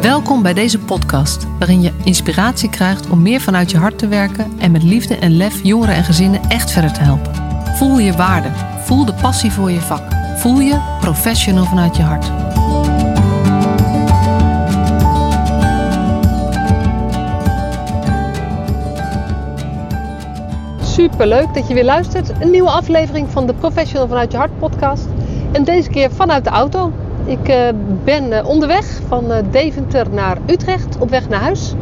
[0.00, 4.52] Welkom bij deze podcast, waarin je inspiratie krijgt om meer vanuit je hart te werken
[4.58, 7.34] en met liefde en lef jongeren en gezinnen echt verder te helpen.
[7.76, 8.48] Voel je waarde,
[8.84, 10.02] voel de passie voor je vak,
[10.36, 12.24] voel je professional vanuit je hart.
[20.82, 22.32] Super leuk dat je weer luistert.
[22.40, 25.06] Een nieuwe aflevering van de Professional vanuit je hart podcast.
[25.52, 26.92] En deze keer vanuit de auto.
[27.24, 27.68] Ik uh,
[28.04, 31.74] ben uh, onderweg van uh, Deventer naar Utrecht op weg naar huis.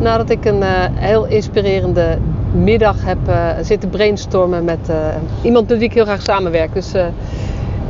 [0.00, 0.62] Nadat ik een
[0.94, 2.18] heel inspirerende
[2.52, 3.18] middag heb
[3.60, 4.92] zitten brainstormen met
[5.42, 6.74] iemand met wie ik heel graag samenwerk.
[6.74, 6.92] Dus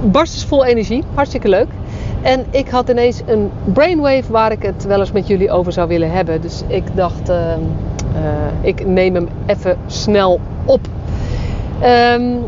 [0.04, 1.66] barst is vol energie, hartstikke leuk.
[2.22, 5.88] En ik had ineens een brainwave waar ik het wel eens met jullie over zou
[5.88, 6.40] willen hebben.
[6.40, 7.32] Dus ik dacht,
[8.60, 10.80] ik neem hem even snel op.
[11.84, 12.38] Um,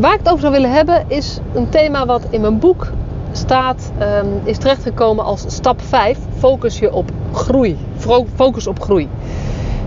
[0.00, 2.92] waar ik het over zou willen hebben is een thema wat in mijn boek
[3.32, 6.18] staat, um, is terechtgekomen als stap 5.
[6.38, 7.78] Focus je op groei.
[8.34, 9.08] Focus op groei.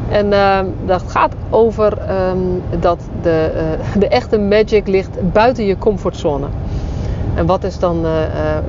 [0.10, 1.98] En uh, dat gaat over
[2.30, 6.46] um, dat de, uh, de echte magic ligt buiten je comfortzone.
[7.36, 8.22] En wat is dan uh,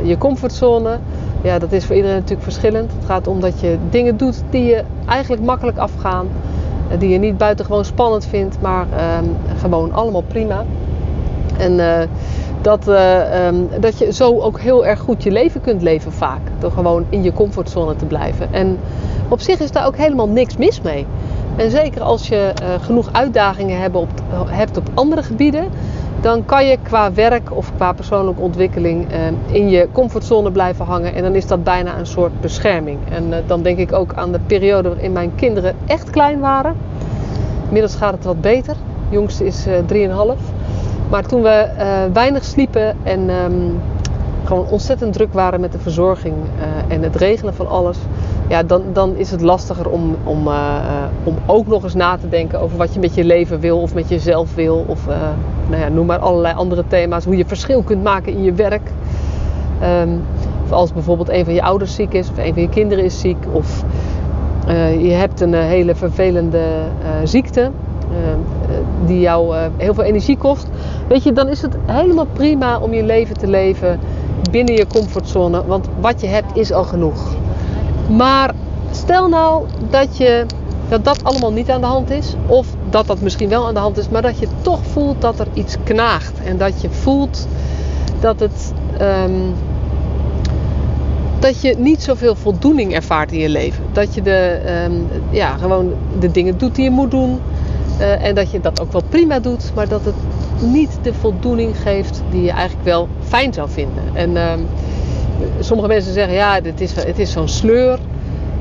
[0.03, 0.99] je comfortzone?
[1.43, 2.93] Ja, dat is voor iedereen natuurlijk verschillend.
[2.93, 6.29] Het gaat om dat je dingen doet die je eigenlijk makkelijk afgaan.
[6.99, 8.87] Die je niet buitengewoon spannend vindt, maar
[9.61, 10.65] gewoon allemaal prima.
[11.59, 11.81] En
[12.67, 16.41] dat, uh, um, dat je zo ook heel erg goed je leven kunt leven vaak.
[16.59, 18.53] Door gewoon in je comfortzone te blijven.
[18.53, 18.79] En
[19.29, 21.07] op zich is daar ook helemaal niks mis mee.
[21.57, 24.09] En zeker als je uh, genoeg uitdagingen hebt op,
[24.47, 25.69] hebt op andere gebieden,
[26.21, 29.19] dan kan je qua werk of qua persoonlijke ontwikkeling uh,
[29.55, 31.15] in je comfortzone blijven hangen.
[31.15, 32.99] En dan is dat bijna een soort bescherming.
[33.11, 36.75] En dan denk ik ook aan de periode waarin mijn kinderen echt klein waren.
[37.65, 38.77] Inmiddels gaat het wat beter.
[39.11, 40.56] Jongste is 3,5.
[41.11, 43.81] Maar toen we uh, weinig sliepen en um,
[44.45, 47.99] gewoon ontzettend druk waren met de verzorging uh, en het regelen van alles,
[48.49, 50.77] ja, dan, dan is het lastiger om, om, uh,
[51.25, 53.95] om ook nog eens na te denken over wat je met je leven wil of
[53.95, 54.85] met jezelf wil.
[54.87, 55.07] Of
[55.69, 57.25] nou ja, noem maar allerlei andere thema's.
[57.25, 58.91] Hoe je verschil kunt maken in je werk.
[60.03, 60.23] Um,
[60.65, 63.21] of als bijvoorbeeld een van je ouders ziek is of een van je kinderen is
[63.21, 63.45] ziek.
[63.53, 63.85] Of
[64.99, 66.63] je hebt een hele vervelende
[67.25, 67.71] ziekte
[69.07, 70.69] die jou heel veel energie kost.
[71.09, 74.01] Weet je, dan is het helemaal prima om je leven te leven
[74.51, 75.67] binnen je comfortzone.
[75.67, 77.35] Want wat je hebt is al genoeg.
[78.17, 78.55] Maar
[78.91, 80.47] stel nou dat, je,
[80.89, 82.35] dat dat allemaal niet aan de hand is.
[82.47, 84.09] Of dat dat misschien wel aan de hand is.
[84.09, 86.33] Maar dat je toch voelt dat er iets knaagt.
[86.45, 87.49] En dat je voelt
[88.21, 88.73] dat het...
[89.01, 89.55] Um,
[91.39, 93.85] dat je niet zoveel voldoening ervaart in je leven.
[93.93, 97.41] Dat je de, um, ja, gewoon de dingen doet die je moet doen.
[98.01, 99.73] Uh, en dat je dat ook wel prima doet.
[99.75, 100.15] Maar dat het
[100.61, 104.03] niet de voldoening geeft die je eigenlijk wel fijn zou vinden.
[104.13, 104.53] En uh,
[105.61, 107.99] sommige mensen zeggen, ja, het is, het is zo'n sleur.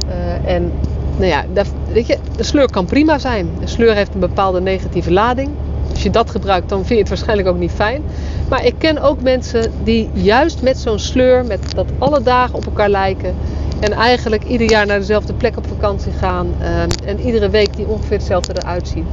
[0.07, 0.71] Uh, en
[1.17, 3.49] nou ja, dat, weet je, de sleur kan prima zijn.
[3.61, 5.49] Een sleur heeft een bepaalde negatieve lading.
[5.89, 8.01] Als je dat gebruikt, dan vind je het waarschijnlijk ook niet fijn.
[8.49, 12.65] Maar ik ken ook mensen die juist met zo'n sleur, met dat alle dagen op
[12.65, 13.35] elkaar lijken.
[13.79, 16.47] En eigenlijk ieder jaar naar dezelfde plek op vakantie gaan.
[16.61, 19.05] Uh, en iedere week die ongeveer hetzelfde eruit zien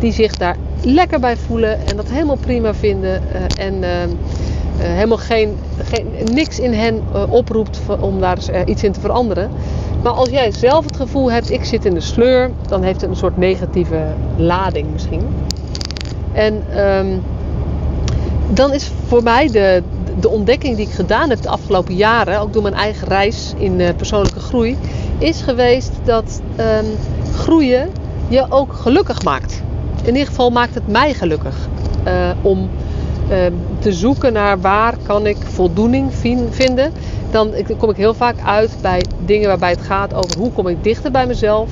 [0.00, 3.22] die zich daar lekker bij voelen en dat helemaal prima vinden.
[3.32, 3.88] Uh, en uh,
[4.86, 9.50] helemaal geen, geen, niks in hen oproept om daar iets in te veranderen.
[10.02, 13.10] Maar als jij zelf het gevoel hebt, ik zit in de sleur, dan heeft het
[13.10, 14.02] een soort negatieve
[14.36, 15.22] lading misschien.
[16.32, 17.22] En um,
[18.50, 19.82] dan is voor mij de,
[20.20, 23.82] de ontdekking die ik gedaan heb de afgelopen jaren, ook door mijn eigen reis in
[23.96, 24.76] persoonlijke groei,
[25.18, 26.86] is geweest dat um,
[27.34, 27.88] groeien
[28.28, 29.62] je ook gelukkig maakt
[30.02, 31.56] in ieder geval maakt het mij gelukkig
[32.06, 32.70] uh, om
[33.30, 33.36] uh,
[33.78, 36.12] te zoeken naar waar kan ik voldoening
[36.50, 36.92] vinden.
[37.30, 40.84] Dan kom ik heel vaak uit bij dingen waarbij het gaat over hoe kom ik
[40.84, 41.70] dichter bij mezelf.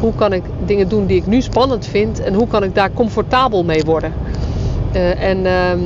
[0.00, 2.92] Hoe kan ik dingen doen die ik nu spannend vind en hoe kan ik daar
[2.92, 4.12] comfortabel mee worden.
[4.94, 5.78] Uh, en ehm,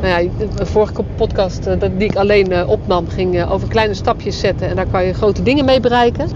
[0.00, 0.30] nou ja,
[0.64, 1.64] vorige podcast
[1.96, 5.64] die ik alleen opnam ging over kleine stapjes zetten en daar kan je grote dingen
[5.64, 6.28] mee bereiken.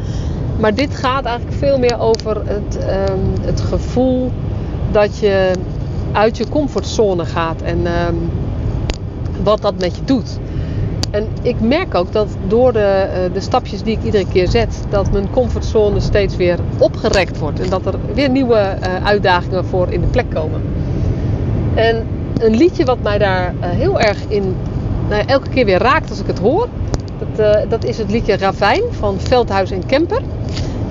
[0.58, 2.76] Maar dit gaat eigenlijk veel meer over het,
[3.10, 4.30] um, het gevoel
[4.92, 5.50] dat je
[6.12, 8.30] uit je comfortzone gaat en um,
[9.42, 10.38] wat dat met je doet.
[11.10, 14.84] En ik merk ook dat door de, uh, de stapjes die ik iedere keer zet,
[14.88, 17.60] dat mijn comfortzone steeds weer opgerekt wordt.
[17.60, 20.62] En dat er weer nieuwe uh, uitdagingen voor in de plek komen.
[21.74, 22.06] En
[22.38, 24.54] een liedje wat mij daar uh, heel erg in,
[25.08, 26.68] nou, elke keer weer raakt als ik het hoor,
[27.36, 30.20] dat, dat is het liedje Ravijn van Veldhuis en Kemper.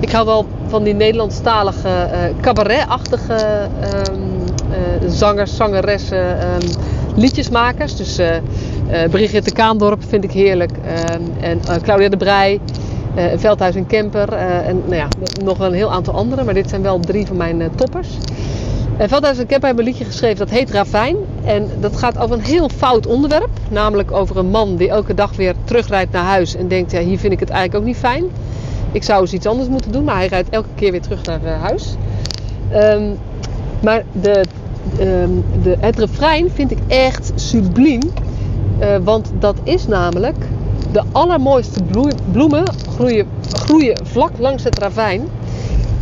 [0.00, 3.68] Ik hou wel van die Nederlandstalige uh, cabaret-achtige
[4.10, 6.68] um, zangers, zangeressen, um,
[7.16, 7.96] liedjesmakers.
[7.96, 8.26] Dus uh,
[9.10, 10.70] Brigitte Kaandorp vind ik heerlijk.
[10.70, 12.60] Um, en Claudia de Brij.
[13.36, 15.08] veldhuis en camper en nou ja,
[15.44, 16.44] nog een heel aantal andere.
[16.44, 18.08] Maar dit zijn wel drie van mijn toppers.
[18.98, 21.16] Veldhuis en Camper hebben een liedje geschreven dat heet Ravijn.
[21.44, 23.50] En dat gaat over een heel fout onderwerp.
[23.68, 27.18] Namelijk over een man die elke dag weer terugrijdt naar huis en denkt, ja hier
[27.18, 28.24] vind ik het eigenlijk ook niet fijn.
[28.92, 31.40] Ik zou eens iets anders moeten doen, maar hij rijdt elke keer weer terug naar
[31.44, 31.94] huis.
[32.70, 33.14] Ehm,
[33.82, 34.44] maar de,
[34.98, 35.30] ehm,
[35.62, 38.00] de, het refrein vind ik echt subliem.
[38.80, 40.36] Uh, want dat is namelijk
[40.92, 41.80] de allermooiste
[42.32, 45.28] bloemen groeien, groeien vlak langs het ravijn.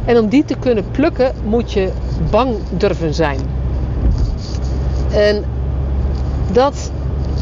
[0.04, 1.90] En om die te kunnen plukken moet je
[2.30, 3.38] bang durven zijn.
[5.12, 5.44] En
[6.52, 6.90] dat,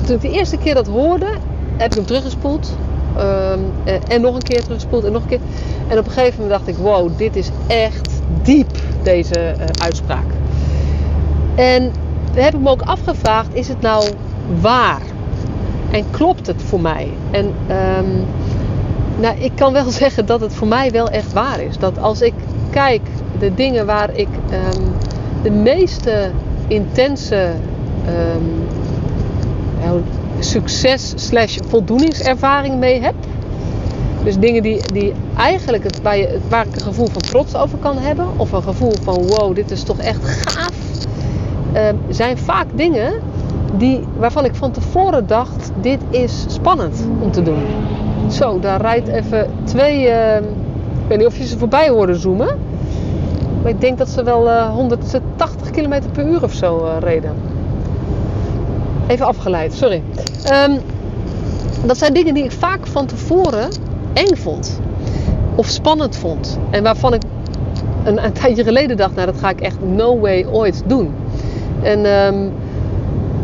[0.07, 1.29] toen ik de eerste keer dat hoorde,
[1.77, 2.77] heb ik hem teruggespoeld.
[3.21, 3.73] Um,
[4.09, 5.41] en nog een keer teruggespoeld en nog een keer.
[5.89, 8.09] En op een gegeven moment dacht ik, wow, dit is echt
[8.43, 10.27] diep, deze uh, uitspraak.
[11.55, 11.93] En
[12.35, 14.09] heb ik me ook afgevraagd, is het nou
[14.61, 15.03] waar?
[15.91, 17.09] En klopt het voor mij?
[17.31, 18.25] En um,
[19.21, 21.79] nou, ik kan wel zeggen dat het voor mij wel echt waar is.
[21.79, 22.35] Dat als ik
[22.71, 23.03] kijk
[23.39, 24.85] de dingen waar ik um,
[25.43, 26.31] de meeste
[26.67, 27.51] intense
[30.39, 33.15] succes slash voldoeningservaring mee heb.
[34.25, 37.79] Dus dingen die, die eigenlijk het, waar, je, waar ik een gevoel van trots over
[37.79, 38.27] kan hebben.
[38.37, 40.75] Of een gevoel van wow, dit is toch echt gaaf.
[41.77, 43.13] Um, zijn vaak dingen
[43.77, 47.63] die, waarvan ik van tevoren dacht, dit is spannend om te doen.
[48.31, 52.59] Zo, daar rijdt even twee, uh, ik weet niet of je ze voorbij hoorde zoomen.
[53.63, 57.33] Maar ik denk dat ze wel uh, 180 km per uur of zo uh, reden.
[59.09, 60.03] Even afgeleid, sorry.
[60.53, 60.79] Um,
[61.87, 63.69] dat zijn dingen die ik vaak van tevoren
[64.13, 64.81] eng vond.
[65.55, 66.59] Of spannend vond.
[66.71, 67.23] En waarvan ik
[68.05, 71.15] een, een tijdje geleden dacht, nou dat ga ik echt no way ooit doen.
[71.83, 72.53] En um,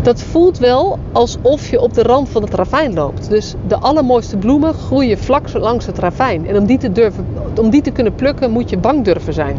[0.02, 3.28] dat voelt wel alsof je op de rand van het ravijn loopt.
[3.28, 6.46] Dus de allermooiste bloemen groeien vlak langs het ravijn.
[6.46, 7.26] En om die te, durven,
[7.60, 9.56] om die te kunnen plukken moet je bang durven zijn.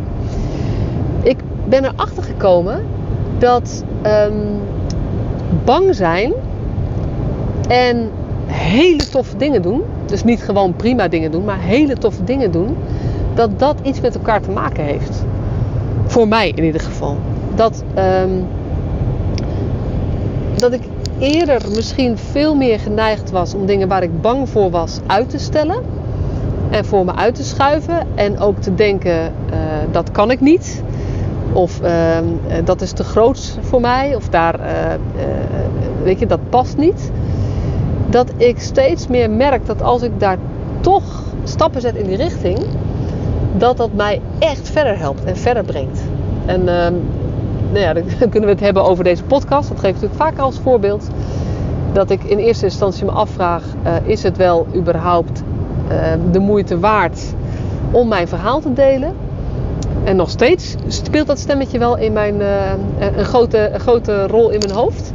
[1.22, 1.38] Ik
[1.68, 2.86] ben erachter gekomen
[3.38, 4.60] dat um,
[5.64, 6.34] bang zijn
[7.68, 8.10] en
[8.46, 12.78] hele toffe dingen doen, dus niet gewoon prima dingen doen, maar hele toffe dingen doen,
[13.34, 15.26] dat dat iets met elkaar te maken heeft.
[16.06, 17.18] Voor mij in ieder geval.
[17.56, 18.46] Dat, um,
[20.56, 20.82] dat ik
[21.20, 25.40] eerder misschien veel meer geneigd was om dingen waar ik bang voor was uit te
[25.40, 25.84] stellen
[26.70, 29.58] en voor me uit te schuiven en ook te denken uh,
[29.92, 30.84] dat kan ik niet.
[31.56, 32.18] Of uh,
[32.63, 34.16] dat is te groot voor mij.
[34.16, 34.66] Of daar, uh,
[36.04, 37.12] weet je, dat past niet.
[38.10, 40.38] Dat ik steeds meer merk dat als ik daar
[40.80, 42.60] toch stappen zet in die richting,
[43.57, 46.02] dat dat mij echt verder helpt en verder brengt.
[46.46, 46.94] En ehm,
[47.72, 49.69] nou ja, dan kunnen we het hebben over deze podcast.
[49.69, 51.10] Dat geef ik natuurlijk vaak als voorbeeld.
[51.94, 53.63] Dat ik in eerste instantie me afvraag:
[54.04, 55.44] is het wel überhaupt
[56.31, 57.34] de moeite waard
[57.92, 59.25] om mijn verhaal te delen?
[60.06, 62.72] En nog steeds speelt dat stemmetje wel in mijn, uh,
[63.18, 65.13] een, grote, grote rol in mijn hoofd.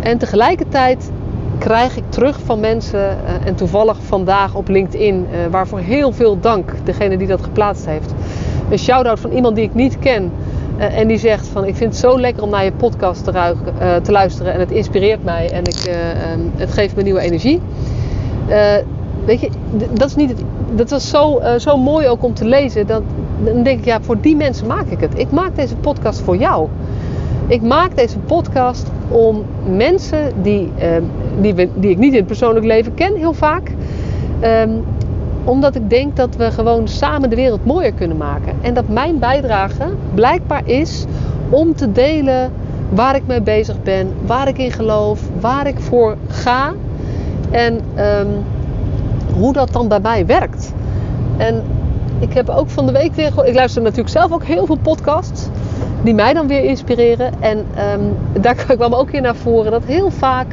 [0.00, 1.10] En tegelijkertijd
[1.58, 6.40] krijg ik terug van mensen, uh, en toevallig vandaag op LinkedIn, uh, waarvoor heel veel
[6.40, 8.14] dank, degene die dat geplaatst heeft.
[8.70, 10.32] Een shout-out van iemand die ik niet ken.
[10.78, 13.24] en die zegt van ik vind het zo lekker om naar je podcast
[14.02, 15.96] te, luisteren en het inspireert mij en ik,
[16.34, 17.60] um, het geeft me nieuwe energie.
[19.24, 19.48] weet je,
[19.92, 20.34] dat, is niet
[20.74, 22.86] dat was zo, zo mooi ook om te lezen.
[22.86, 23.02] Dat,
[23.44, 25.18] dan denk ik, ja, voor die mensen maak ik het.
[25.18, 26.68] Ik maak deze podcast voor jou.
[27.46, 29.44] Ik maak deze podcast om
[29.76, 30.84] mensen die, uh,
[31.40, 33.70] die, die ik niet in het persoonlijk leven ken, heel vaak.
[34.42, 34.84] Um,
[35.44, 38.54] omdat ik denk dat we gewoon samen de wereld mooier kunnen maken.
[38.60, 39.84] En dat mijn bijdrage
[40.14, 41.04] blijkbaar is
[41.50, 42.52] om te delen
[42.88, 46.72] waar ik mee bezig ben, waar ik in geloof, waar ik voor ga
[47.50, 48.28] en um,
[49.38, 50.72] hoe dat dan bij mij werkt.
[51.36, 51.62] En
[52.18, 53.46] ik heb ook van de week weer.
[53.46, 55.48] Ik luister natuurlijk zelf ook heel veel podcasts.
[56.02, 57.32] Die mij dan weer inspireren.
[57.40, 60.46] En um, daar kwam ook weer naar voren dat heel vaak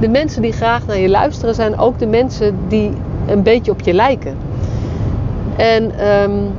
[0.00, 2.90] de mensen die graag naar je luisteren zijn ook de mensen die
[3.26, 4.36] een beetje op je lijken.
[5.56, 6.52] En um,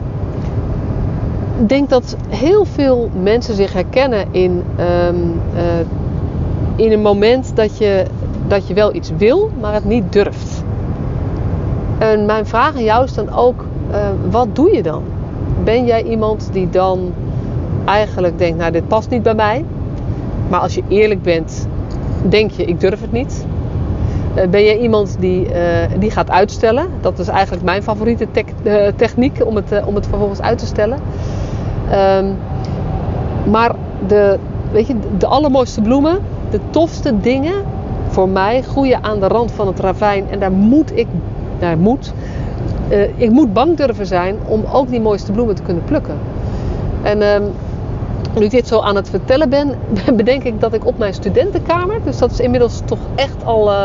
[1.60, 5.62] ik denk dat heel veel mensen zich herkennen in, um, uh,
[6.76, 8.06] in een moment dat je,
[8.48, 10.64] dat je wel iets wil, maar het niet durft.
[11.98, 15.04] En mijn vraag aan jou is dan ook: uh, wat doe je dan?
[15.64, 17.14] Ben jij iemand die dan
[17.86, 19.66] eigenlijk denkt, nou dit past niet bij mij.
[20.50, 21.68] Maar als je eerlijk bent,
[22.30, 23.46] denk je, ik durf het niet.
[24.36, 25.54] Uh, ben jij iemand die, uh,
[26.00, 26.88] die gaat uitstellen?
[27.02, 31.00] Dat is eigenlijk mijn favoriete te techniek om het, om het vervolgens uit te stellen.
[31.94, 32.36] Um,
[33.52, 33.76] maar
[34.08, 34.38] de,
[34.72, 37.54] weet je, de allermooiste bloemen, de tofste dingen
[38.08, 40.26] voor mij groeien aan de rand van het ravijn.
[40.30, 41.08] En daar moet ik,
[41.60, 42.14] nou moet,
[42.90, 46.18] eh, ik moet bang durven zijn om ook die mooiste bloemen te kunnen plukken.
[47.02, 47.44] En ehm,
[48.38, 49.76] nu ik dit zo aan het vertellen ben,
[50.16, 53.78] bedenk ik dat ik op mijn studentenkamer, dus dat is inmiddels toch echt al uh,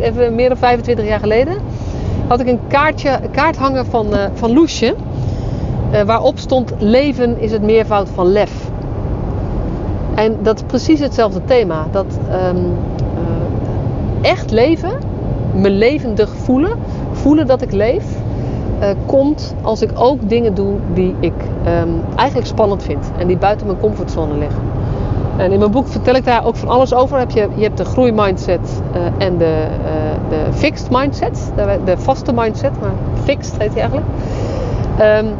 [0.00, 1.56] even meer dan 25 jaar geleden,
[2.26, 4.94] had ik een kaartje, kaart hangen van, uh, van Loesje.
[6.06, 8.70] Waarop stond leven is het meervoud van lef.
[10.14, 11.86] En dat is precies hetzelfde thema.
[11.90, 12.06] Dat
[12.54, 12.76] um,
[14.22, 14.92] echt leven,
[15.54, 16.78] me levendig voelen,
[17.12, 18.04] voelen dat ik leef,
[18.80, 21.32] uh, komt als ik ook dingen doe die ik
[21.66, 24.62] um, eigenlijk spannend vind en die buiten mijn comfortzone liggen.
[25.36, 27.18] En in mijn boek vertel ik daar ook van alles over.
[27.18, 31.98] Heb je, je hebt de groeimindset uh, en de, uh, de fixed mindset, de, de,
[31.98, 32.92] vaste mindset, maar
[33.24, 34.06] fixed heet die eigenlijk.
[35.00, 35.34] Um,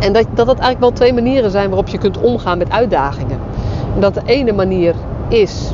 [0.00, 3.38] en dat, dat dat eigenlijk wel twee manieren zijn waarop je kunt omgaan met uitdagingen.
[3.94, 4.94] En dat de ene manier
[5.28, 5.72] is,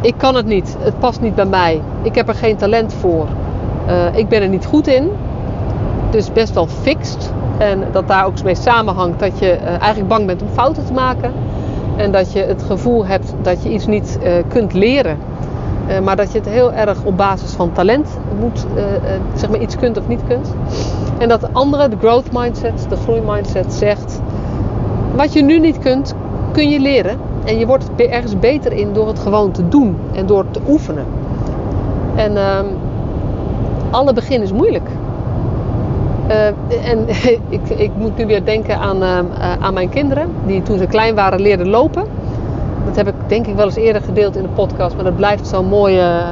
[0.00, 3.26] ik kan het niet, het past niet bij mij, ik heb er geen talent voor,
[3.88, 5.10] uh, ik ben er niet goed in.
[6.10, 7.32] Dus best wel fixed.
[7.58, 10.92] En dat daar ook mee samenhangt dat je uh, eigenlijk bang bent om fouten te
[10.92, 11.32] maken.
[11.96, 15.18] En dat je het gevoel hebt dat je iets niet kunt leren.
[16.04, 18.66] maar dat je het heel erg op basis van talent moet,
[19.34, 20.54] zeg maar iets kunt of niet kunt.
[21.18, 24.20] En dat de andere, de growth mindset, de groeimindset, zegt:
[25.14, 26.14] wat je nu niet kunt,
[26.52, 27.18] kun je leren.
[27.44, 31.04] En je wordt ergens beter in door het gewoon te doen en door te oefenen.
[32.14, 32.58] En uh,
[33.96, 34.88] alle begin is moeilijk.
[36.28, 36.46] Uh,
[36.90, 37.08] en
[37.56, 39.18] ik, ik, moet nu weer denken aan, uh,
[39.60, 42.04] aan mijn kinderen, die toen ze klein waren leerden lopen.
[42.84, 45.46] Dat heb ik denk ik wel eens eerder gedeeld in de podcast, maar dat blijft
[45.46, 46.22] zo'n mooie,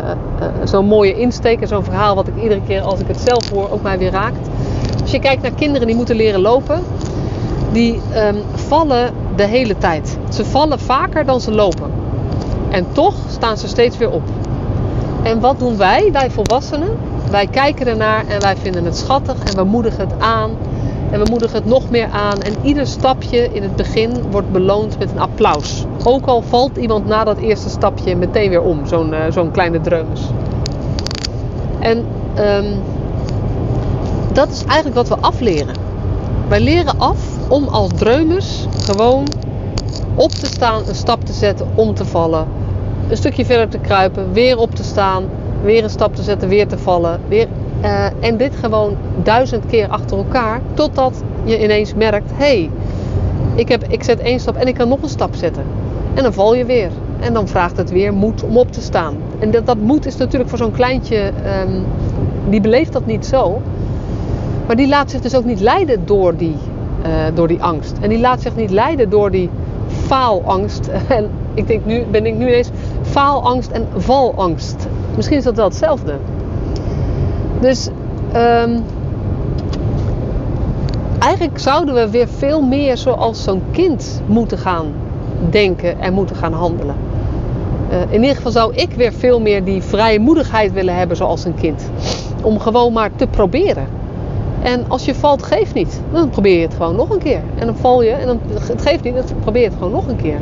[0.41, 3.51] uh, zo'n mooie insteek en zo'n verhaal wat ik iedere keer als ik het zelf
[3.51, 4.49] hoor ook mij weer raakt.
[5.03, 6.81] Als je kijkt naar kinderen die moeten leren lopen,
[7.73, 10.19] die um, vallen de hele tijd.
[10.29, 11.91] Ze vallen vaker dan ze lopen.
[12.71, 14.23] En toch staan ze steeds weer op.
[15.23, 17.14] En wat doen wij, wij volwassenen?
[17.31, 20.51] Wij kijken ernaar en wij vinden het schattig en we moedigen het aan.
[21.11, 22.41] En we moedigen het nog meer aan.
[22.41, 25.85] En ieder stapje in het begin wordt beloond met een applaus.
[26.05, 29.81] Ook al valt iemand na dat eerste stapje meteen weer om, zo'n uh, zo'n kleine
[29.81, 30.21] dreumes.
[31.81, 32.05] En
[32.39, 32.83] um,
[34.33, 35.75] dat is eigenlijk wat we afleren.
[36.49, 39.27] Wij leren af om als dreumers gewoon
[40.15, 42.47] op te staan, een stap te zetten, om te vallen.
[43.09, 45.25] Een stukje verder te kruipen, weer op te staan,
[45.65, 47.21] weer een stap te zetten, weer te vallen.
[47.29, 47.47] Weer,
[47.83, 52.71] uh, en dit gewoon duizend keer achter elkaar, totdat je ineens merkt: hé, hey,
[53.55, 55.65] ik, heb, ik zet één stap en ik kan nog een stap zetten.
[56.15, 56.91] En dan val je weer.
[57.21, 59.17] En dan vraagt het weer moed om op te staan.
[59.39, 61.33] En dat, dat moed is natuurlijk voor zo'n kleintje,
[61.67, 61.85] um,
[62.49, 63.63] die beleeft dat niet zo.
[64.67, 66.57] Maar die laat zich dus ook niet leiden door die,
[67.07, 67.97] uh, door die angst.
[68.01, 69.51] En die laat zich niet leiden door die
[69.87, 70.89] faalangst.
[71.09, 72.71] En ik denk nu, ben ik nu ineens
[73.03, 74.87] faalangst en valangst.
[75.17, 76.15] Misschien is dat wel hetzelfde.
[77.61, 77.89] Dus
[78.37, 78.85] um,
[81.19, 84.87] eigenlijk zouden we weer veel meer zoals zo'n kind moeten gaan
[85.51, 86.95] denken en moeten gaan handelen.
[87.91, 91.45] Uh, in ieder geval zou ik weer veel meer die vrije moedigheid willen hebben zoals
[91.45, 91.91] een kind.
[92.43, 93.87] Om gewoon maar te proberen.
[94.63, 96.01] En als je valt, geeft niet.
[96.13, 97.41] Dan probeer je het gewoon nog een keer.
[97.59, 100.09] En dan val je en dan, het geeft niet, dan probeer je het gewoon nog
[100.09, 100.39] een keer.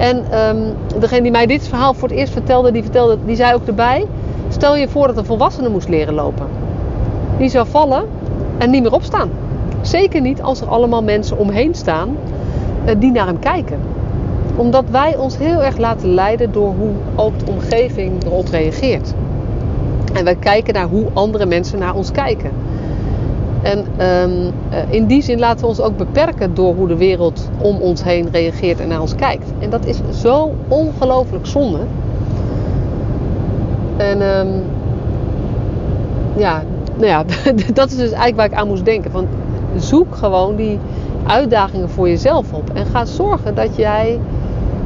[0.00, 3.54] En um, degene die mij dit verhaal voor het eerst vertelde, die, vertelde, die zei
[3.54, 4.06] ook erbij:
[4.48, 6.46] Stel je voor dat een volwassene moest leren lopen.
[7.38, 8.04] Die zou vallen
[8.58, 9.30] en niet meer opstaan.
[9.80, 12.16] Zeker niet als er allemaal mensen omheen staan
[12.86, 13.78] uh, die naar hem kijken.
[14.56, 19.14] Omdat wij ons heel erg laten leiden door hoe ook de omgeving erop reageert.
[20.12, 22.50] En wij kijken naar hoe andere mensen naar ons kijken.
[23.62, 24.52] En um,
[24.90, 28.28] in die zin laten we ons ook beperken door hoe de wereld om ons heen
[28.32, 29.52] reageert en naar ons kijkt.
[29.58, 31.78] En dat is zo ongelooflijk zonde.
[33.96, 34.62] En um,
[36.36, 36.62] ja,
[36.96, 37.24] nou ja,
[37.72, 39.10] dat is dus eigenlijk waar ik aan moest denken.
[39.10, 39.26] Van
[39.76, 40.78] zoek gewoon die
[41.26, 42.70] uitdagingen voor jezelf op.
[42.74, 44.20] En ga zorgen dat jij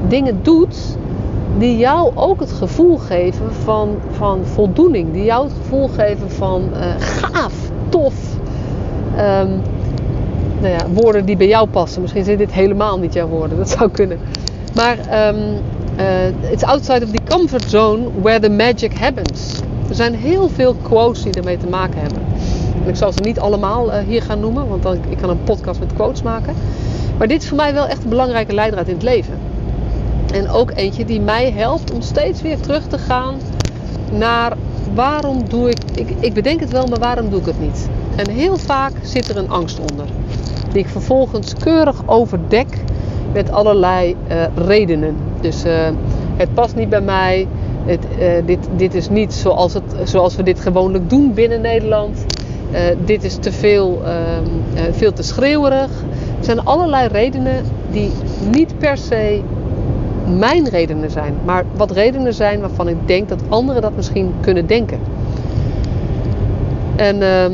[0.08, 0.96] dingen doet
[1.58, 5.12] die jou ook het gevoel geven van, van voldoening.
[5.12, 7.54] Die jou het gevoel geven van uh, gaaf,
[7.88, 8.33] tof,
[9.18, 9.60] Um,
[10.60, 12.02] nou ja, woorden die bij jou passen.
[12.02, 14.18] Misschien zijn dit helemaal niet jouw woorden, dat zou kunnen.
[14.74, 15.36] Maar um,
[15.98, 19.60] uh, it's outside of the comfort zone where the magic happens.
[19.88, 22.22] Er zijn heel veel quotes die ermee te maken hebben.
[22.82, 25.42] En ik zal ze niet allemaal uh, hier gaan noemen, want dan, ik kan een
[25.44, 26.54] podcast met quotes maken.
[27.18, 29.34] Maar dit is voor mij wel echt een belangrijke leidraad in het leven.
[30.32, 33.34] En ook eentje die mij helpt om steeds weer terug te gaan
[34.12, 34.56] naar
[34.94, 37.88] waarom doe ik, ik, ik bedenk het wel, maar waarom doe ik het niet?
[38.16, 40.06] En heel vaak zit er een angst onder.
[40.72, 42.66] Die ik vervolgens keurig overdek
[43.32, 45.16] met allerlei uh, redenen.
[45.40, 45.72] Dus uh,
[46.36, 47.46] het past niet bij mij.
[47.84, 52.24] Het, uh, dit, dit is niet zoals, het, zoals we dit gewoonlijk doen binnen Nederland.
[52.72, 54.44] eh, dit is te veel, ehm,
[54.74, 55.90] eh, veel te schreeuwerig.
[56.38, 58.10] Er zijn allerlei redenen die
[58.50, 59.40] niet per se
[60.36, 64.66] mijn redenen zijn, maar wat redenen zijn waarvan ik denk dat anderen dat misschien kunnen
[64.66, 64.98] denken.
[66.96, 67.52] En ehm,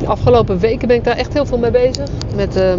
[0.00, 2.08] de afgelopen weken ben ik daar echt heel veel mee bezig.
[2.36, 2.78] Met ehm,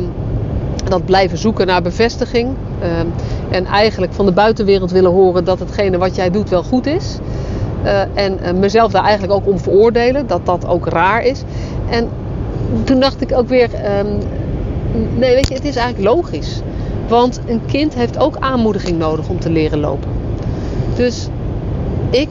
[0.89, 2.49] dat blijven zoeken naar bevestiging.
[2.79, 3.05] Ehm,
[3.49, 7.17] en eigenlijk van de buitenwereld willen horen dat hetgene wat jij doet wel goed is.
[7.83, 11.43] Uh, en uh, mezelf daar eigenlijk ook om veroordelen, dat dat ook raar is.
[11.89, 12.09] En
[12.83, 14.17] toen dacht ik ook weer, um,
[15.17, 16.61] nee weet je, het is eigenlijk logisch.
[17.07, 20.09] Want een kind heeft ook aanmoediging nodig om te leren lopen.
[20.95, 21.27] Dus
[22.09, 22.29] ik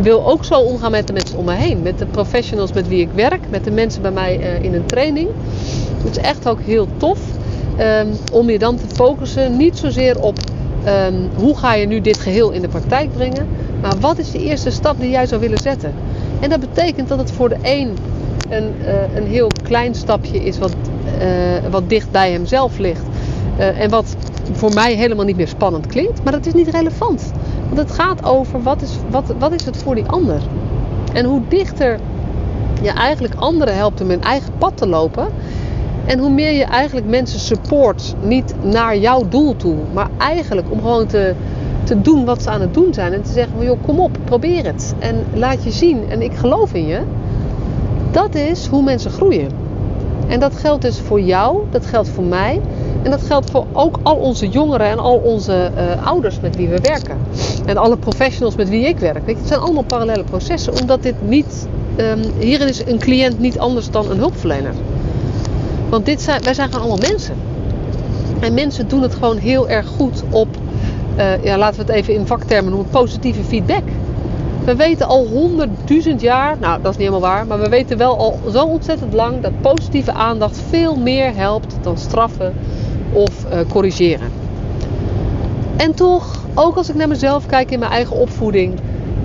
[0.00, 1.82] wil ook zo omgaan met de mensen om me heen.
[1.82, 4.86] Met de professionals met wie ik werk, met de mensen bij mij uh, in een
[4.86, 5.28] training.
[6.04, 7.18] Het is echt ook heel tof
[7.80, 10.38] um, om je dan te focussen, niet zozeer op
[10.86, 13.46] um, hoe ga je nu dit geheel in de praktijk brengen,
[13.82, 15.92] maar wat is de eerste stap die jij zou willen zetten.
[16.40, 17.96] En dat betekent dat het voor de een
[18.50, 20.74] een, uh, een heel klein stapje is wat,
[21.20, 23.02] uh, wat dicht bij hemzelf ligt.
[23.56, 24.16] En wat
[24.52, 27.32] voor mij helemaal niet meer spannend klinkt, maar dat is niet relevant.
[27.66, 30.40] Want het gaat over wat is, wat, wat is het voor die ander.
[31.12, 31.98] En hoe dichter
[32.82, 35.26] je eigenlijk anderen helpt om hun eigen pad te lopen,
[36.06, 40.80] en hoe meer je eigenlijk mensen support, niet naar jouw doel toe, maar eigenlijk om
[40.80, 41.34] gewoon te,
[41.84, 43.12] te doen wat ze aan het doen zijn.
[43.12, 44.94] En te zeggen: joh, kom op, probeer het.
[44.98, 46.10] En laat je zien.
[46.10, 47.00] En ik geloof in je.
[48.10, 49.48] Dat is hoe mensen groeien.
[50.28, 52.60] En dat geldt dus voor jou, dat geldt voor mij.
[53.06, 56.68] En dat geldt voor ook al onze jongeren en al onze uh, ouders met wie
[56.68, 57.18] we werken.
[57.66, 59.26] En alle professionals met wie ik werk.
[59.26, 61.68] Het zijn allemaal parallele processen, omdat dit niet.
[61.96, 64.74] Um, hierin is een cliënt niet anders dan een hulpverlener.
[65.88, 67.34] Want dit zijn, wij zijn gewoon allemaal mensen.
[68.40, 70.48] En mensen doen het gewoon heel erg goed op,
[71.16, 73.84] uh, ja, laten we het even in vaktermen noemen, positieve feedback.
[74.64, 78.18] We weten al honderdduizend jaar, nou dat is niet helemaal waar, maar we weten wel
[78.18, 82.54] al zo ontzettend lang dat positieve aandacht veel meer helpt dan straffen
[83.12, 84.30] of uh, corrigeren.
[85.76, 88.74] En toch, ook als ik naar mezelf kijk in mijn eigen opvoeding,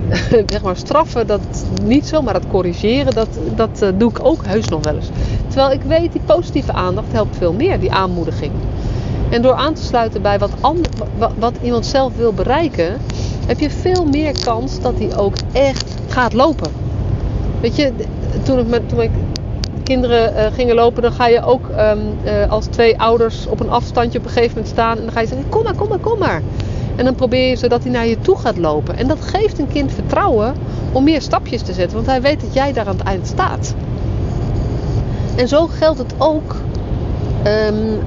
[0.52, 1.40] zeg maar straffen dat
[1.82, 5.08] niet zo, maar dat corrigeren, dat, dat uh, doe ik ook heus nog wel eens.
[5.46, 8.52] Terwijl ik weet, die positieve aandacht helpt veel meer, die aanmoediging.
[9.30, 12.96] En door aan te sluiten bij wat, ander, wat, wat iemand zelf wil bereiken,
[13.46, 16.70] heb je veel meer kans dat hij ook echt gaat lopen.
[17.60, 17.92] Weet je,
[18.42, 19.10] toen ik, toen ik
[19.82, 23.70] kinderen uh, gingen lopen, dan ga je ook um, uh, als twee ouders op een
[23.70, 24.96] afstandje op een gegeven moment staan.
[24.96, 26.42] En dan ga je zeggen, kom maar, kom maar, kom maar.
[26.96, 28.96] En dan probeer je zodat hij naar je toe gaat lopen.
[28.96, 30.54] En dat geeft een kind vertrouwen
[30.92, 31.96] om meer stapjes te zetten.
[31.96, 33.74] Want hij weet dat jij daar aan het eind staat.
[35.36, 36.56] En zo geldt het ook
[37.46, 37.98] um,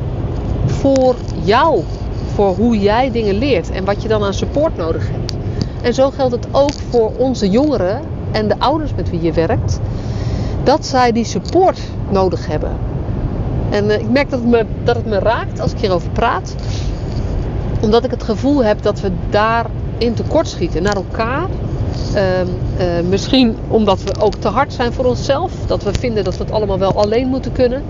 [0.66, 1.84] voor jou.
[2.34, 5.34] Voor hoe jij dingen leert en wat je dan aan support nodig hebt.
[5.82, 9.80] En zo geldt het ook voor onze jongeren en de ouders met wie je werkt.
[10.66, 12.72] Dat zij die support nodig hebben.
[13.70, 16.56] En uh, ik merk dat het, me, dat het me raakt als ik hierover praat.
[17.82, 20.84] Omdat ik het gevoel heb dat we daarin tekortschieten.
[20.84, 21.48] Naar elkaar
[22.16, 22.48] Uh, uh,
[23.10, 25.52] misschien omdat we ook te hard zijn voor onszelf.
[25.68, 27.84] Dat we vinden dat we het allemaal wel alleen moeten kunnen.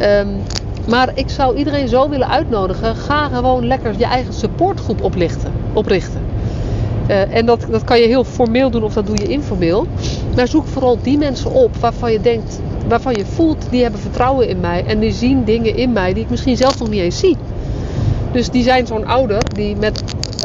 [0.00, 0.42] Um,
[0.88, 2.96] maar ik zou iedereen zo willen uitnodigen.
[2.96, 6.19] Ga gewoon lekker je eigen supportgroep oplichten, oprichten.
[7.08, 9.86] Uh, en dat, dat kan je heel formeel doen of dat doe je informeel.
[10.36, 14.48] Maar zoek vooral die mensen op waarvan je denkt, waarvan je voelt, die hebben vertrouwen
[14.48, 14.84] in mij.
[14.86, 17.36] En die zien dingen in mij die ik misschien zelf nog niet eens zie.
[18.32, 20.02] Dus die zijn zo'n ouder die met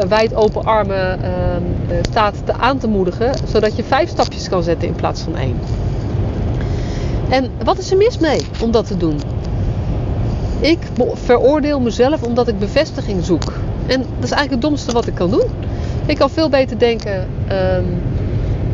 [0.08, 4.88] wijd open armen uh, staat te aan te moedigen, zodat je vijf stapjes kan zetten
[4.88, 5.58] in plaats van één.
[7.28, 9.20] En wat is er mis mee om dat te doen?
[10.60, 10.78] Ik
[11.12, 13.52] veroordeel mezelf omdat ik bevestiging zoek.
[13.86, 15.44] En dat is eigenlijk het domste wat ik kan doen.
[16.06, 18.02] Ik kan veel beter denken, um,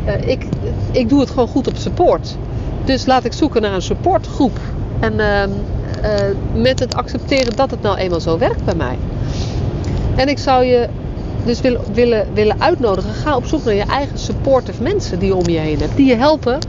[0.07, 0.45] uh, ik,
[0.91, 2.37] ik doe het gewoon goed op support.
[2.85, 4.59] Dus laat ik zoeken naar een supportgroep.
[4.99, 5.51] En uh, uh,
[6.61, 8.97] met het accepteren dat het nou eenmaal zo werkt bij mij.
[10.15, 10.87] En ik zou je
[11.45, 13.13] dus willen, willen, willen uitnodigen.
[13.13, 15.95] Ga op zoek naar je eigen supportive mensen die je om je heen hebt.
[15.95, 16.59] Die je helpen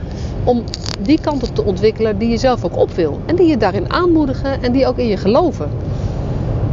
[0.43, 0.63] om
[0.99, 3.19] die kant op te ontwikkelen die je zelf ook op wil.
[3.25, 5.69] En die je daarin aanmoedigen en die ook in je geloven.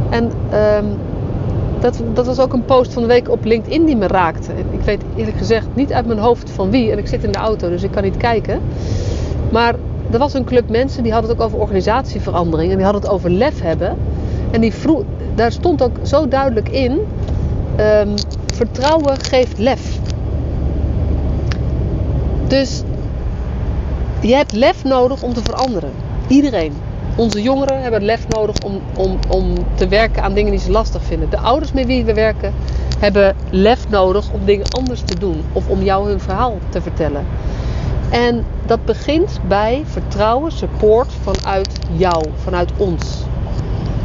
[0.09, 0.31] En
[0.77, 0.97] um,
[1.83, 4.51] dat, dat was ook een post van de week op LinkedIn die me raakte.
[4.69, 6.91] Ik weet eerlijk gezegd niet uit mijn hoofd van wie.
[6.91, 8.61] En ik zit in de auto, dus ik kan niet kijken.
[9.51, 9.75] Maar
[10.11, 12.69] er was een club mensen die hadden het ook over organisatieverandering.
[12.69, 13.97] En die hadden het over lef hebben.
[14.51, 15.03] En die vroeg,
[15.35, 16.99] daar stond ook zo duidelijk in...
[17.79, 18.13] Um,
[18.53, 19.99] vertrouwen geeft lef.
[22.47, 22.81] Dus
[24.21, 25.91] je hebt lef nodig om te veranderen.
[26.27, 26.73] Iedereen.
[27.15, 31.03] Onze jongeren hebben lef nodig om, om, om te werken aan dingen die ze lastig
[31.03, 31.29] vinden.
[31.29, 32.53] De ouders met wie we werken
[32.99, 35.43] hebben lef nodig om dingen anders te doen.
[35.51, 37.25] Of om jou hun verhaal te vertellen.
[38.09, 43.23] En dat begint bij vertrouwen, support vanuit jou, vanuit ons.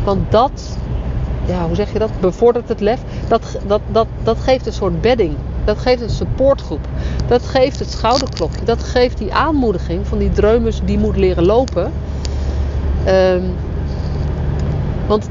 [0.05, 0.79] Want dat,
[1.47, 2.11] ja, hoe zeg je dat?
[2.21, 3.01] Bevordert het lef.
[3.29, 5.35] Dat, dat, dat, dat geeft een soort bedding.
[5.65, 6.87] Dat geeft een supportgroep.
[7.27, 8.65] Dat geeft het schouderklopje.
[8.65, 11.93] Dat geeft die aanmoediging van die dreumes die moet leren lopen.
[13.09, 13.55] Um,
[15.07, 15.29] want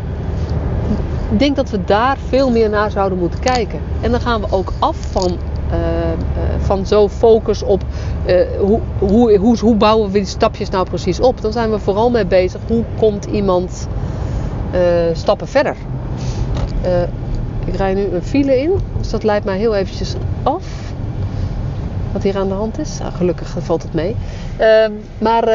[1.31, 3.79] ik denk dat we daar veel meer naar zouden moeten kijken.
[4.01, 5.37] En dan gaan we ook af van,
[5.71, 6.17] uh, uh,
[6.59, 7.83] van zo focus op
[8.27, 11.41] uh, hoe, hoe, hoe, hoe, bouwen we die stapjes nou precies op.
[11.41, 13.87] Dan zijn we vooral mee bezig hoe komt iemand
[15.13, 15.75] stappen verder.
[17.65, 20.65] ik rij nu een file in, dus dat leidt mij heel eventjes af.
[22.11, 22.99] Wat hier aan de hand is.
[23.01, 24.15] Ah, gelukkig valt het mee.
[24.57, 25.45] Ehm, maar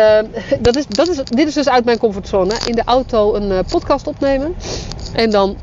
[0.61, 2.55] dat is, dat is, dit is dus uit mijn comfortzone.
[2.67, 4.55] In de auto een podcast opnemen.
[5.12, 5.57] En dan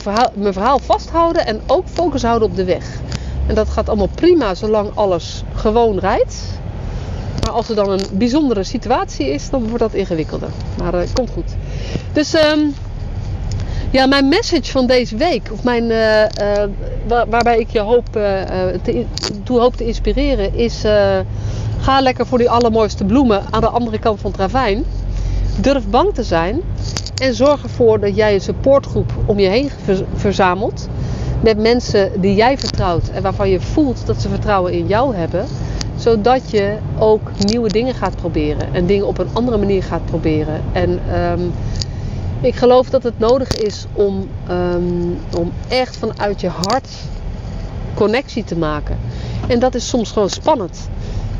[0.00, 2.84] verhaal, mijn verhaal vasthouden en ook focus houden op de weg.
[3.46, 6.36] En dat gaat allemaal prima zolang alles gewoon rijdt.
[7.44, 10.48] Maar als er dan een bijzondere situatie is, dan wordt dat ingewikkelder.
[10.78, 11.54] Maar het uh, komt goed.
[12.12, 12.74] Dus um,
[13.90, 15.88] ja, mijn message van deze week, of mijn,
[17.06, 18.06] waar, waarbij ik je hoop,
[18.82, 19.04] te,
[19.42, 20.84] toe hoop te inspireren, is
[21.86, 24.84] ga lekker voor die allermooiste bloemen aan de andere kant van het ravijn.
[25.60, 26.60] Durf bang te zijn
[27.22, 29.70] en zorg ervoor dat jij een supportgroep om je heen
[30.14, 30.88] verzamelt.
[31.42, 35.44] Met mensen die jij vertrouwt en waarvan je voelt dat ze vertrouwen in jou hebben.
[35.96, 38.74] Zodat je ook nieuwe dingen gaat proberen.
[38.74, 40.62] En dingen op een andere manier gaat proberen.
[40.72, 41.52] En um,
[42.40, 46.88] ik geloof dat het nodig is om, um, om echt vanuit je hart
[47.94, 48.98] connectie te maken.
[49.48, 50.88] En dat is soms gewoon spannend.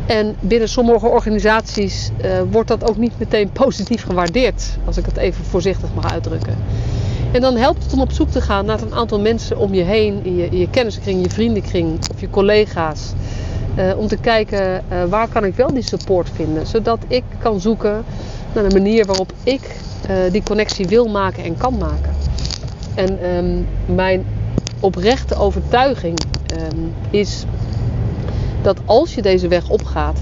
[0.06, 5.16] En binnen sommige organisaties uh, wordt dat ook niet meteen positief gewaardeerd, als ik het
[5.16, 6.56] even voorzichtig mag uitdrukken.
[7.32, 9.82] En dan helpt het om op zoek te gaan naar een aantal mensen om je
[9.82, 13.12] heen, in je, je kenniskring, je vriendenkring of je collega's.
[13.78, 17.60] Uh, om te kijken uh, waar kan ik wel die support vinden, zodat ik kan
[17.60, 18.04] zoeken
[18.54, 19.60] naar een manier waarop ik
[20.30, 22.14] die connectie wil maken en kan maken.
[22.94, 24.26] En um, mijn
[24.80, 26.18] oprechte overtuiging
[26.72, 27.44] um, is
[28.62, 30.18] dat als je deze weg opgaat,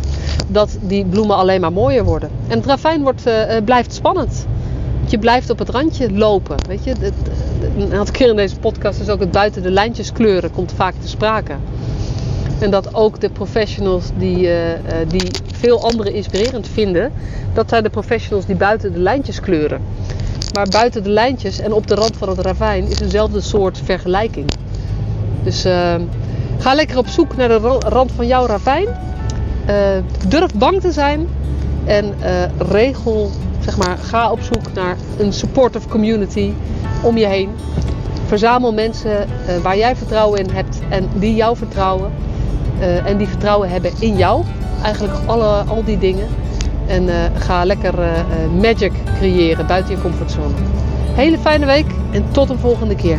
[0.49, 2.31] dat die bloemen alleen maar mooier worden.
[2.49, 4.47] En het ravijn wordt, uh, blijft spannend.
[5.07, 6.57] Je blijft op het randje lopen.
[6.69, 6.95] Weet je,
[7.79, 10.95] een aantal keer in deze podcast is ook het buiten de lijntjes kleuren komt vaak
[11.01, 11.55] te sprake.
[12.59, 14.53] En dat ook de professionals die, uh,
[15.09, 17.13] die veel anderen inspirerend vinden,
[17.53, 19.81] dat zijn de professionals die buiten de lijntjes kleuren.
[20.55, 24.51] Maar buiten de lijntjes en op de rand van het ravijn is eenzelfde soort vergelijking.
[25.43, 25.95] Dus uh,
[26.59, 28.89] Ga lekker op zoek naar de rand van jouw ravijn.
[29.69, 29.75] Uh,
[30.29, 31.29] durf bang te zijn.
[31.85, 36.53] En uh, regel, zeg maar, ga op zoek naar een supportive community
[37.03, 37.51] om je heen.
[38.27, 42.11] Verzamel mensen uh, waar jij vertrouwen in hebt en die jou vertrouwen.
[43.05, 44.45] en die vertrouwen hebben in jou.
[44.83, 46.27] Eigenlijk alle, al die dingen.
[46.87, 47.95] En ga lekker
[48.61, 50.55] magic creëren buiten je comfortzone.
[51.15, 53.19] Hele fijne week en tot een volgende keer.